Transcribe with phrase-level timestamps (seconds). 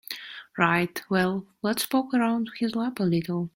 [0.57, 3.49] Right, well let's poke around his lab a little.